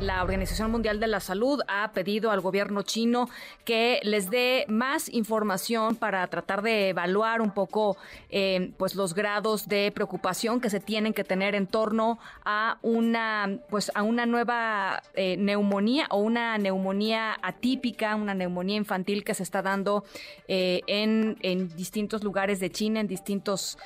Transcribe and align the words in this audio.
La 0.00 0.22
Organización 0.22 0.70
Mundial 0.70 1.00
de 1.00 1.06
la 1.06 1.20
Salud 1.20 1.62
ha 1.68 1.90
pedido 1.92 2.30
al 2.30 2.42
gobierno 2.42 2.82
chino 2.82 3.30
que 3.64 3.98
les 4.02 4.28
dé 4.28 4.66
más 4.68 5.08
información 5.08 5.96
para 5.96 6.26
tratar 6.26 6.60
de 6.60 6.90
evaluar 6.90 7.40
un 7.40 7.50
poco 7.50 7.96
eh, 8.28 8.72
pues 8.76 8.94
los 8.94 9.14
grados 9.14 9.68
de 9.68 9.90
preocupación 9.92 10.60
que 10.60 10.68
se 10.68 10.80
tienen 10.80 11.14
que 11.14 11.24
tener 11.24 11.54
en 11.54 11.66
torno 11.66 12.18
a 12.44 12.78
una 12.82 13.58
pues 13.70 13.90
a 13.94 14.02
una 14.02 14.26
nueva 14.26 15.02
eh, 15.14 15.38
neumonía 15.38 16.08
o 16.10 16.18
una 16.18 16.58
neumonía 16.58 17.34
atípica, 17.40 18.16
una 18.16 18.34
neumonía 18.34 18.76
infantil 18.76 19.24
que 19.24 19.32
se 19.32 19.44
está 19.44 19.62
dando 19.62 20.04
eh, 20.46 20.82
en, 20.88 21.38
en, 21.40 21.74
distintos 21.74 22.22
lugares 22.22 22.60
de 22.60 22.70
China, 22.70 23.00
en 23.00 23.08
distintas 23.08 23.78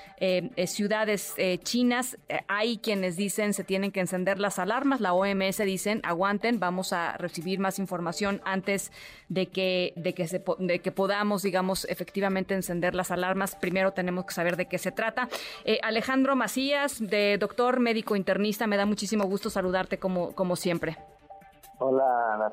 ciudades 0.67 1.35
chinas. 1.63 2.19
hay 2.47 2.79
quienes 2.79 3.17
dicen 3.17 3.55
se 3.55 3.65
tienen 3.65 3.91
que 3.91 4.01
encender 4.01 4.39
las 4.39 4.59
alarmas, 4.59 5.01
la 5.01 5.15
OMS 5.15 5.59
dicen 5.59 6.00
aguanten, 6.05 6.61
vamos 6.61 6.93
a 6.93 7.17
recibir 7.17 7.59
más 7.59 7.79
información 7.79 8.41
antes 8.45 8.93
de 9.29 9.47
que, 9.47 9.93
de 9.97 10.15
que, 10.15 10.27
se, 10.27 10.43
de 10.59 10.79
que 10.81 10.93
podamos, 10.93 11.43
digamos, 11.43 11.85
efectivamente 11.87 12.55
encender 12.55 12.95
las 12.95 13.11
alarmas. 13.11 13.57
Primero 13.57 13.93
tenemos 13.93 14.27
que 14.27 14.35
saber 14.35 14.57
de 14.57 14.67
qué 14.67 14.79
se 14.79 14.93
trata. 14.93 15.29
Eh, 15.65 15.79
Alejandro 15.83 16.37
Macías, 16.37 16.99
de 17.01 17.39
doctor 17.39 17.81
médico 17.81 18.17
internista, 18.17 18.67
me 18.67 18.77
da 18.77 18.87
muchísimo 18.87 19.25
gusto 19.25 19.51
saludarte 19.51 19.99
como, 19.99 20.33
como 20.33 20.57
siempre. 20.57 20.97
Hola, 21.83 22.35
Ana 22.35 22.51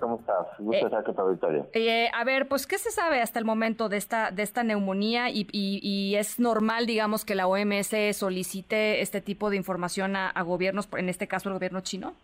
¿cómo 0.00 0.16
estás? 0.20 0.46
Gusto 0.58 0.86
estar 0.86 1.04
con 1.04 1.14
tu 1.14 1.20
auditorio. 1.20 1.68
Eh, 1.74 2.08
a 2.14 2.24
ver, 2.24 2.48
pues, 2.48 2.66
¿qué 2.66 2.78
se 2.78 2.90
sabe 2.90 3.20
hasta 3.20 3.38
el 3.38 3.44
momento 3.44 3.90
de 3.90 3.98
esta, 3.98 4.30
de 4.30 4.42
esta 4.42 4.64
neumonía? 4.64 5.28
Y, 5.28 5.46
y, 5.52 6.16
es 6.16 6.40
normal, 6.40 6.86
digamos, 6.86 7.26
que 7.26 7.34
la 7.34 7.46
OMS 7.46 7.94
solicite 8.14 9.02
este 9.02 9.20
tipo 9.20 9.50
de 9.50 9.56
información 9.56 10.16
a, 10.16 10.30
a, 10.30 10.42
gobiernos, 10.42 10.88
en 10.96 11.10
este 11.10 11.28
caso 11.28 11.50
el 11.50 11.56
gobierno 11.56 11.82
chino? 11.82 12.14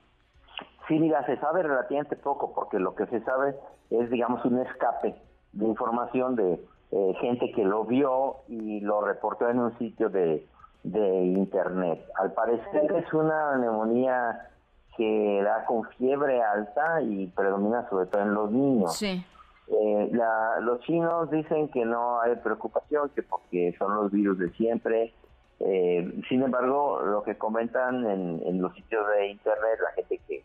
Sí, 0.89 0.99
mira, 0.99 1.25
se 1.27 1.37
sabe 1.39 1.63
relativamente 1.63 2.17
poco 2.17 2.53
porque 2.55 2.79
lo 2.79 2.95
que 2.95 3.07
se 3.07 3.21
sabe 3.23 3.57
es, 3.91 4.11
digamos, 4.11 4.45
un 4.45 4.61
escape 4.61 5.15
de 5.53 5.65
información 5.67 6.37
de 6.37 6.61
eh, 6.93 7.15
gente 7.21 7.51
que 7.53 7.65
lo 7.65 7.85
vio 7.85 8.37
y 8.49 8.81
lo 8.81 9.01
reportó 9.01 9.49
en 9.49 9.59
un 9.59 9.77
sitio 9.79 10.09
de, 10.09 10.47
de 10.85 11.25
internet. 11.25 12.05
Al 12.15 12.33
parecer 12.33 12.93
es 12.93 13.13
una 13.13 13.57
neumonía 13.59 14.49
que 14.97 15.43
da 15.45 15.65
con 15.67 15.85
fiebre 15.91 16.43
alta 16.43 17.03
y 17.03 17.27
predomina 17.29 17.89
sobre 17.89 18.07
todo 18.07 18.23
en 18.23 18.35
los 18.35 18.51
niños. 18.51 18.97
Sí. 18.97 19.25
Eh, 19.69 20.09
la, 20.13 20.61
los 20.61 20.81
chinos 20.83 21.31
dicen 21.31 21.69
que 21.69 21.85
no 21.85 22.21
hay 22.21 22.37
preocupación, 22.37 23.11
que 23.11 23.23
porque 23.23 23.75
son 23.79 23.95
los 23.97 24.13
virus 24.13 24.39
de 24.39 24.51
siempre. 24.51 25.13
Eh, 25.59 26.23
sin 26.29 26.43
embargo, 26.43 27.01
lo 27.03 27.23
que 27.25 27.37
comentan 27.37 28.07
en, 28.07 28.43
en 28.47 28.63
los 28.63 28.73
sitios 28.75 29.05
de 29.09 29.29
internet, 29.29 29.81
la 29.83 29.91
gente 29.93 30.21
que 30.29 30.45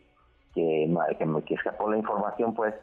que, 0.53 0.89
que, 1.45 1.53
escapó 1.53 1.89
la 1.89 1.97
información, 1.97 2.53
pues, 2.53 2.73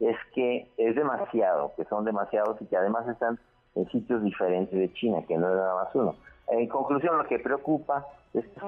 es 0.00 0.16
que 0.34 0.70
es 0.76 0.94
demasiado, 0.94 1.72
que 1.76 1.84
son 1.84 2.04
demasiados 2.04 2.60
y 2.60 2.66
que 2.66 2.76
además 2.76 3.08
están 3.08 3.38
en 3.74 3.88
sitios 3.90 4.22
diferentes 4.22 4.78
de 4.78 4.92
China, 4.94 5.22
que 5.26 5.36
no 5.36 5.48
es 5.48 5.56
nada 5.56 5.74
más 5.84 5.94
uno. 5.94 6.14
En 6.48 6.68
conclusión, 6.68 7.18
lo 7.18 7.24
que 7.24 7.38
preocupa 7.38 8.06
es 8.34 8.44
que 8.46 8.60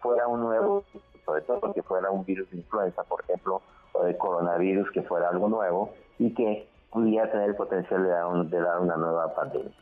fuera 0.00 0.26
un 0.28 0.40
nuevo, 0.40 0.84
sobre 1.24 1.42
todo 1.42 1.60
porque 1.60 1.82
fuera 1.82 2.10
un 2.10 2.24
virus 2.24 2.50
de 2.50 2.58
influenza, 2.58 3.02
por 3.04 3.22
ejemplo, 3.22 3.62
o 3.92 4.04
de 4.04 4.16
coronavirus, 4.16 4.90
que 4.90 5.02
fuera 5.02 5.28
algo 5.28 5.48
nuevo 5.48 5.90
y 6.18 6.34
que 6.34 6.68
pudiera 6.90 7.30
tener 7.30 7.50
el 7.50 7.56
potencial 7.56 8.02
de 8.02 8.08
dar, 8.08 8.44
de 8.46 8.60
dar 8.60 8.80
una 8.80 8.96
nueva 8.96 9.34
pandemia. 9.34 9.72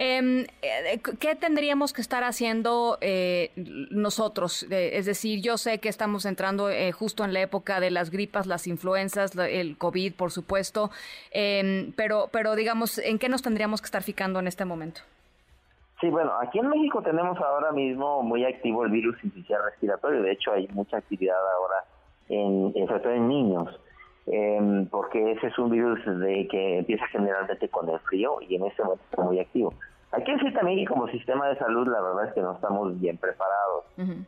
Em, 0.00 0.46
eh, 0.62 1.00
¿Qué 1.18 1.34
tendríamos 1.34 1.92
que 1.92 2.00
estar 2.00 2.22
haciendo 2.22 2.98
eh, 3.00 3.50
nosotros? 3.90 4.64
es 4.70 5.06
decir, 5.06 5.42
yo 5.42 5.58
sé 5.58 5.80
que 5.80 5.88
estamos 5.88 6.24
entrando 6.24 6.70
eh, 6.70 6.92
justo 6.92 7.24
en 7.24 7.32
la 7.32 7.40
época 7.40 7.80
de 7.80 7.90
las 7.90 8.10
gripas, 8.10 8.46
las 8.46 8.68
influencias, 8.68 9.36
el 9.36 9.76
COVID, 9.76 10.14
por 10.14 10.30
supuesto, 10.30 10.90
em, 11.32 11.92
pero, 11.96 12.28
pero 12.30 12.54
digamos, 12.54 12.98
¿en 12.98 13.18
qué 13.18 13.28
nos 13.28 13.42
tendríamos 13.42 13.80
que 13.80 13.86
estar 13.86 14.04
fijando 14.04 14.38
en 14.38 14.46
este 14.46 14.64
momento? 14.64 15.00
Sí, 16.00 16.08
bueno, 16.10 16.30
aquí 16.40 16.60
en 16.60 16.68
México 16.68 17.02
tenemos 17.02 17.36
ahora 17.40 17.72
mismo 17.72 18.22
muy 18.22 18.44
activo 18.44 18.84
el 18.84 18.92
virus 18.92 19.16
inicial 19.24 19.64
respiratorio. 19.64 20.22
De 20.22 20.30
hecho, 20.30 20.52
hay 20.52 20.68
mucha 20.68 20.98
actividad 20.98 21.36
ahora, 21.56 21.84
en, 22.28 22.72
sobre 22.86 23.00
todo 23.00 23.12
en 23.14 23.26
niños. 23.26 23.80
Em, 24.30 24.86
porque 24.86 25.32
ese 25.32 25.46
es 25.46 25.58
un 25.58 25.70
virus 25.70 26.04
de 26.04 26.46
que 26.48 26.78
empieza 26.78 27.06
generalmente 27.06 27.68
con 27.68 27.88
el 27.88 27.98
frío 28.00 28.38
y 28.40 28.56
en 28.56 28.66
este 28.66 28.82
momento 28.82 29.04
está 29.10 29.22
muy 29.22 29.40
activo. 29.40 29.72
Hay 30.12 30.24
que 30.24 30.32
decir 30.32 30.54
también 30.54 30.78
que 30.78 30.86
como 30.86 31.08
sistema 31.08 31.48
de 31.48 31.56
salud 31.58 31.86
la 31.88 32.00
verdad 32.00 32.26
es 32.26 32.34
que 32.34 32.40
no 32.40 32.52
estamos 32.52 32.98
bien 33.00 33.16
preparados. 33.18 33.84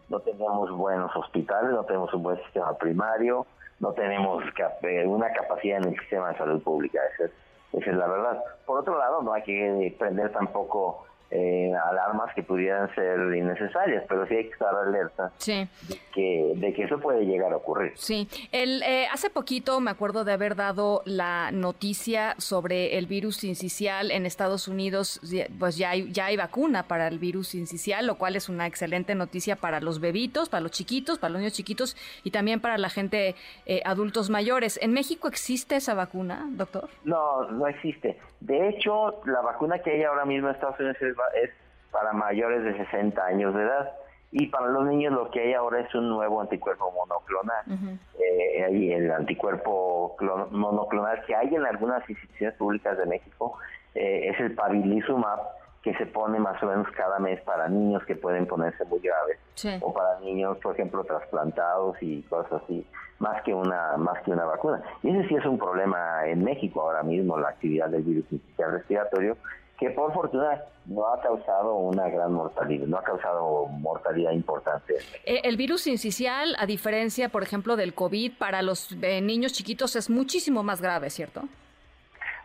No 0.09 0.21
tenemos 0.21 0.71
buenos 0.71 1.15
hospitales, 1.15 1.71
no 1.73 1.85
tenemos 1.85 2.13
un 2.13 2.23
buen 2.23 2.37
sistema 2.39 2.77
primario, 2.77 3.47
no 3.79 3.93
tenemos 3.93 4.43
eh, 4.83 5.07
una 5.07 5.33
capacidad 5.33 5.79
en 5.79 5.89
el 5.89 5.99
sistema 6.01 6.31
de 6.31 6.39
salud 6.39 6.63
pública. 6.63 6.99
Esa 7.15 7.31
esa 7.73 7.91
es 7.91 7.97
la 7.97 8.07
verdad. 8.09 8.43
Por 8.67 8.81
otro 8.81 8.99
lado, 8.99 9.23
no 9.23 9.33
hay 9.33 9.43
que 9.43 9.95
prender 9.99 10.33
tampoco 10.33 11.05
eh, 11.31 11.73
alarmas 11.91 12.35
que 12.35 12.43
pudieran 12.43 12.93
ser 12.95 13.19
innecesarias, 13.35 14.05
pero 14.09 14.27
sí 14.27 14.35
hay 14.35 14.45
que 14.45 14.53
estar 14.53 14.75
alerta 14.75 15.31
de, 15.47 15.69
que, 16.13 16.53
de 16.57 16.73
que 16.73 16.85
eso 16.85 16.99
puede 16.99 17.25
llegar 17.25 17.53
a 17.53 17.57
ocurrir. 17.57 17.93
Sí, 17.95 18.29
el, 18.53 18.83
eh, 18.83 19.07
hace 19.13 19.31
poquito 19.31 19.81
me 19.81 19.91
acuerdo 19.91 20.25
de 20.25 20.33
haber 20.33 20.57
dado 20.57 21.03
la 21.05 21.51
noticia 21.53 22.35
sobre 22.39 22.99
el 22.99 23.07
virus 23.07 23.45
incisional 23.45 24.11
en 24.11 24.27
Estados 24.27 24.69
Unidos, 24.69 25.21
pues 25.59 25.77
ya 25.77 25.91
hay, 25.91 26.11
ya 26.13 26.27
hay 26.27 26.37
vacuna 26.37 26.85
para 26.85 27.09
el 27.09 27.19
virus 27.19 27.55
incisional, 27.55 28.07
lo 28.07 28.17
cual 28.17 28.37
es 28.37 28.49
una 28.49 28.67
excelente 28.67 29.15
noticia 29.15 29.57
para 29.57 29.81
los 29.81 30.01
bebitos, 30.01 30.49
para 30.49 30.63
los 30.63 30.73
chiquitos, 30.73 31.19
para 31.19 31.31
los 31.33 31.41
niños 31.41 31.55
chiquitos 31.55 31.97
y 32.25 32.31
también 32.31 32.61
para 32.61 32.79
la 32.79 32.91
gente 32.91 33.35
eh, 33.67 33.83
adultos 33.85 34.31
mayores. 34.31 34.79
¿En 34.83 34.93
México 34.93 35.29
existe 35.29 35.77
esa 35.77 35.95
vacuna, 35.95 36.47
doctor? 36.51 36.89
No, 37.05 37.49
no 37.51 37.67
existe. 37.67 38.19
De 38.41 38.69
hecho, 38.69 39.21
la 39.27 39.43
vacuna 39.43 39.81
que 39.81 39.91
hay 39.91 40.03
ahora 40.03 40.25
mismo 40.25 40.49
en 40.49 40.55
Estados 40.55 40.79
Unidos 40.81 40.97
es 41.01 41.15
es 41.43 41.51
para 41.91 42.13
mayores 42.13 42.65
de 42.65 42.77
60 42.77 43.25
años 43.25 43.55
de 43.55 43.63
edad. 43.63 43.93
Y 44.33 44.47
para 44.47 44.69
los 44.69 44.87
niños 44.87 45.13
lo 45.13 45.31
que 45.31 45.41
hay 45.41 45.55
ahora 45.55 45.81
es 45.81 45.93
un 45.95 46.09
nuevo 46.09 46.41
anticuerpo 46.41 46.93
monoclonal. 46.93 47.99
Eh, 48.19 48.95
el 48.95 49.11
anticuerpo 49.11 50.17
monoclonal 50.51 51.25
que 51.27 51.35
hay 51.35 51.53
en 51.55 51.67
algunas 51.67 52.09
instituciones 52.09 52.57
públicas 52.57 52.97
de 52.97 53.07
México. 53.07 53.59
Eh, 53.95 54.29
es 54.29 54.39
el 54.39 54.55
pabilizumab, 54.55 55.41
que 55.83 55.95
se 55.95 56.07
pone 56.07 56.39
más 56.39 56.63
o 56.63 56.67
menos 56.67 56.87
cada 56.93 57.19
mes 57.19 57.41
para 57.41 57.69
niños 57.69 58.05
que 58.05 58.15
pueden 58.15 58.47
ponerse 58.47 58.85
muy 58.85 59.01
graves. 59.01 59.39
O 59.81 59.93
para 59.93 60.21
niños 60.21 60.59
por 60.59 60.75
ejemplo 60.75 61.03
trasplantados 61.05 61.97
y 62.01 62.23
cosas 62.23 62.63
así 62.63 62.87
más 63.19 63.43
que 63.43 63.53
una 63.53 63.97
más 63.97 64.23
que 64.23 64.31
una 64.31 64.45
vacuna. 64.45 64.83
Y 65.03 65.11
ese 65.11 65.29
sí 65.29 65.35
es 65.35 65.45
un 65.45 65.59
problema 65.59 66.27
en 66.27 66.45
México 66.45 66.83
ahora 66.83 67.03
mismo 67.03 67.39
la 67.39 67.49
actividad 67.49 67.89
del 67.89 68.03
virus 68.03 68.25
respiratorio 68.59 69.37
que 69.81 69.89
por 69.91 70.13
fortuna 70.13 70.63
no 70.85 71.07
ha 71.07 71.21
causado 71.23 71.75
una 71.75 72.09
gran 72.11 72.35
mortalidad, 72.35 72.87
no 72.87 72.99
ha 72.99 73.03
causado 73.03 73.67
mortalidad 73.67 74.33
importante. 74.33 74.97
Eh, 75.25 75.41
el 75.45 75.57
virus 75.57 75.87
incisional, 75.87 76.55
a 76.59 76.67
diferencia, 76.67 77.31
por 77.31 77.43
ejemplo, 77.43 77.77
del 77.77 77.95
COVID, 77.95 78.37
para 78.39 78.61
los 78.61 78.93
eh, 79.01 79.23
niños 79.23 79.55
chiquitos 79.55 79.97
es 79.97 80.11
muchísimo 80.11 80.63
más 80.63 80.83
grave, 80.83 81.09
¿cierto? 81.09 81.43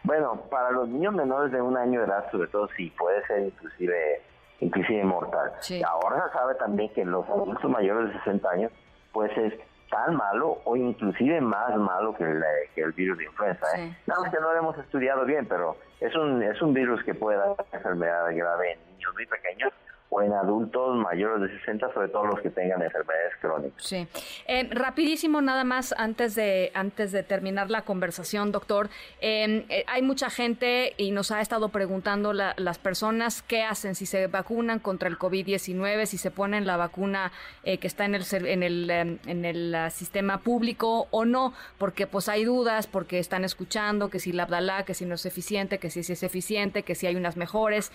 Bueno, 0.04 0.44
para 0.50 0.72
los 0.72 0.88
niños 0.88 1.14
menores 1.14 1.52
de 1.52 1.62
un 1.62 1.76
año 1.76 2.00
de 2.00 2.06
edad, 2.06 2.32
sobre 2.32 2.48
todo, 2.48 2.70
sí 2.78 2.90
puede 2.98 3.26
ser 3.28 3.44
inclusive 3.44 4.22
inclusive 4.62 5.04
mortal. 5.04 5.52
Ahora 5.86 6.28
se 6.28 6.34
sabe 6.34 6.56
también 6.56 6.90
que 6.94 7.04
los 7.04 7.28
adultos 7.28 7.70
mayores 7.70 8.14
de 8.14 8.20
60 8.20 8.50
años, 8.50 8.72
pues 9.12 9.30
es 9.38 9.54
tan 9.90 10.16
malo 10.16 10.62
o 10.66 10.76
inclusive 10.76 11.42
más 11.42 11.76
malo 11.78 12.16
que 12.16 12.24
el, 12.24 12.44
que 12.74 12.82
el 12.82 12.92
virus 12.94 13.18
de 13.18 13.26
influenza. 13.26 13.66
¿eh? 13.78 13.96
Nada 14.06 14.22
más 14.22 14.32
que 14.32 14.40
no 14.40 14.54
lo 14.54 14.60
hemos 14.60 14.78
estudiado 14.78 15.26
bien, 15.26 15.46
pero 15.48 15.78
es 16.00 16.16
un, 16.16 16.42
es 16.42 16.62
un 16.62 16.74
virus 16.74 17.04
que 17.04 17.14
puede 17.14 17.38
dar 17.38 17.56
enfermedad 17.72 18.26
grave 18.36 18.74
en 18.74 18.80
niños 18.92 19.14
muy 19.14 19.26
pequeños 19.26 19.72
o 20.10 20.22
en 20.22 20.34
adultos 20.34 20.96
mayores 20.98 21.42
de 21.42 21.60
60, 21.60 21.94
sobre 21.94 22.10
todo 22.10 22.26
los 22.26 22.40
que 22.40 22.50
tengan 22.50 22.82
enfermedades 22.82 23.34
crónicas. 23.42 23.84
Sí. 23.84 24.08
Eh, 24.48 24.68
rapidísimo, 24.72 25.42
nada 25.42 25.64
más 25.64 25.96
antes 25.98 26.36
de 26.36 26.72
antes 26.74 27.12
de 27.12 27.24
terminar 27.24 27.72
la 27.72 27.82
conversación, 27.82 28.52
doctor. 28.52 28.90
Em, 29.20 29.66
eh, 29.70 29.84
hay 29.88 30.02
mucha 30.04 30.30
gente 30.30 30.94
y 30.98 31.12
nos 31.12 31.32
ha 31.32 31.42
estado 31.42 31.70
preguntando 31.70 32.34
las 32.34 32.78
personas 32.78 33.42
qué 33.42 33.64
hacen 33.64 33.96
si 33.96 34.06
se 34.06 34.28
vacunan 34.28 34.80
contra 34.80 35.10
el 35.10 35.18
COVID-19, 35.18 36.06
si 36.06 36.18
se 36.18 36.30
ponen 36.32 36.68
la 36.68 36.78
vacuna 36.78 37.32
eh, 37.64 37.80
que 37.80 37.88
está 37.88 38.06
en 38.06 38.16
el 38.16 38.24
en 38.46 38.64
el 38.64 38.90
em, 38.90 39.20
en 39.26 39.46
el 39.46 39.74
ah, 39.74 39.90
sistema 39.90 40.40
público 40.40 41.08
o 41.12 41.26
no, 41.26 41.54
porque 41.80 42.06
pues 42.06 42.30
hay 42.30 42.46
dudas, 42.46 42.86
porque 42.86 43.18
están 43.18 43.44
escuchando 43.44 44.10
que 44.10 44.20
si 44.20 44.32
la 44.32 44.44
Abdalá, 44.44 44.84
que 44.86 44.94
si 44.94 45.06
no 45.06 45.16
es 45.16 45.26
eficiente, 45.26 45.80
que 45.80 45.90
si 45.90 46.00
es 46.02 46.24
eficiente, 46.24 46.84
que 46.84 46.94
si 46.94 47.08
hay 47.08 47.16
unas 47.16 47.38
mejores. 47.38 47.92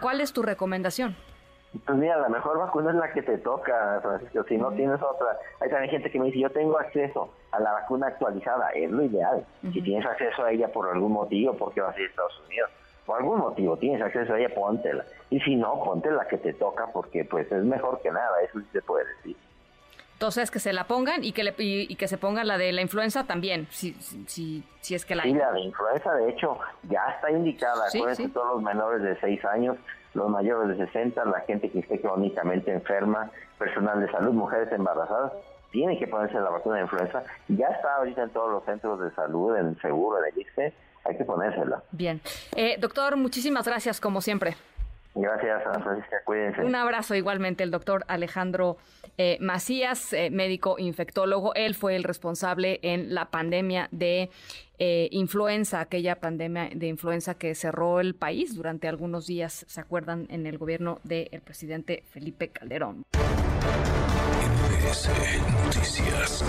¿Cuál 0.00 0.20
es 0.20 0.32
tu 0.32 0.42
recomendación? 0.42 1.16
Pues 1.84 1.98
mira, 1.98 2.16
la 2.16 2.28
mejor 2.28 2.58
vacuna 2.58 2.90
es 2.90 2.96
la 2.96 3.12
que 3.12 3.22
te 3.22 3.38
toca, 3.38 4.00
Francisco. 4.02 4.44
Si 4.48 4.56
no 4.56 4.70
tienes 4.72 5.00
otra, 5.02 5.38
hay 5.60 5.70
también 5.70 5.90
gente 5.90 6.10
que 6.10 6.18
me 6.18 6.26
dice, 6.26 6.40
yo 6.40 6.50
tengo 6.50 6.78
acceso 6.78 7.30
a 7.52 7.60
la 7.60 7.72
vacuna 7.72 8.08
actualizada, 8.08 8.70
es 8.70 8.90
lo 8.90 9.02
ideal. 9.02 9.44
Si 9.72 9.82
tienes 9.82 10.06
acceso 10.06 10.44
a 10.44 10.50
ella 10.50 10.68
por 10.68 10.88
algún 10.88 11.12
motivo, 11.12 11.54
porque 11.54 11.80
vas 11.80 11.96
a 11.96 12.00
ir 12.00 12.06
a 12.06 12.10
Estados 12.10 12.42
Unidos, 12.46 12.70
por 13.06 13.18
algún 13.18 13.38
motivo 13.38 13.76
tienes 13.76 14.02
acceso 14.02 14.34
a 14.34 14.38
ella, 14.38 14.54
póntela. 14.54 15.04
Y 15.30 15.40
si 15.40 15.56
no, 15.56 15.82
ponte 15.82 16.10
la 16.10 16.26
que 16.28 16.38
te 16.38 16.52
toca 16.52 16.86
porque 16.92 17.24
pues 17.24 17.50
es 17.50 17.64
mejor 17.64 18.00
que 18.02 18.10
nada, 18.10 18.40
eso 18.42 18.60
sí 18.60 18.66
se 18.72 18.82
puede 18.82 19.06
decir. 19.16 19.36
Entonces, 20.18 20.50
que 20.50 20.58
se 20.58 20.72
la 20.72 20.82
pongan 20.88 21.22
y 21.22 21.30
que, 21.30 21.44
le, 21.44 21.54
y, 21.58 21.94
que 21.94 22.08
se 22.08 22.18
ponga 22.18 22.42
la 22.42 22.58
de 22.58 22.72
la 22.72 22.82
influenza 22.82 23.22
también, 23.22 23.68
si, 23.70 23.92
si, 24.26 24.64
si 24.80 24.96
es 24.96 25.04
que 25.04 25.14
la 25.14 25.22
hay. 25.22 25.30
Sí, 25.30 25.38
la 25.38 25.52
de 25.52 25.60
influenza, 25.60 26.12
de 26.16 26.30
hecho, 26.30 26.58
ya 26.90 27.04
está 27.14 27.30
indicada. 27.30 27.88
¿Sí? 27.88 27.98
Acuérdense, 27.98 28.28
todos 28.30 28.54
los 28.54 28.62
menores 28.64 29.00
de 29.00 29.16
6 29.20 29.44
años, 29.44 29.76
los 30.14 30.28
mayores 30.28 30.76
de 30.76 30.86
60, 30.86 31.24
la 31.24 31.38
gente 31.42 31.70
que 31.70 31.78
esté 31.78 32.00
crónicamente 32.00 32.72
enferma, 32.72 33.30
personal 33.60 34.00
de 34.00 34.10
salud, 34.10 34.32
mujeres 34.32 34.72
embarazadas, 34.72 35.34
tienen 35.70 35.96
que 36.00 36.08
ponerse 36.08 36.34
la 36.40 36.50
vacuna 36.50 36.78
de 36.78 36.82
influenza. 36.82 37.22
Ya 37.46 37.68
está 37.68 37.98
ahorita 37.98 38.24
en 38.24 38.30
todos 38.30 38.50
los 38.50 38.64
centros 38.64 38.98
de 38.98 39.12
salud, 39.12 39.56
en 39.56 39.68
el 39.68 39.80
seguro, 39.80 40.18
en 40.18 40.32
el 40.34 40.40
ICE, 40.40 40.74
hay 41.04 41.16
que 41.16 41.24
ponérsela. 41.24 41.84
Bien. 41.92 42.20
Eh, 42.56 42.76
doctor, 42.80 43.16
muchísimas 43.16 43.68
gracias, 43.68 44.00
como 44.00 44.20
siempre. 44.20 44.56
Gracias, 45.14 45.66
Ana 45.66 45.80
Francisca. 45.82 46.16
Cuídense. 46.24 46.62
Un 46.62 46.74
abrazo 46.74 47.14
igualmente 47.14 47.64
el 47.64 47.70
doctor 47.70 48.04
Alejandro 48.08 48.76
eh, 49.16 49.36
Macías, 49.40 50.12
eh, 50.12 50.30
médico 50.30 50.76
infectólogo. 50.78 51.54
Él 51.54 51.74
fue 51.74 51.96
el 51.96 52.04
responsable 52.04 52.78
en 52.82 53.14
la 53.14 53.30
pandemia 53.30 53.88
de 53.90 54.30
eh, 54.78 55.08
influenza, 55.10 55.80
aquella 55.80 56.20
pandemia 56.20 56.70
de 56.72 56.86
influenza 56.86 57.34
que 57.34 57.54
cerró 57.56 57.98
el 57.98 58.14
país 58.14 58.54
durante 58.54 58.86
algunos 58.86 59.26
días, 59.26 59.64
¿se 59.66 59.80
acuerdan? 59.80 60.26
En 60.30 60.46
el 60.46 60.56
gobierno 60.56 61.00
del 61.02 61.40
presidente 61.44 62.04
Felipe 62.10 62.50
Calderón. 62.50 63.02
Noticias. 65.64 66.44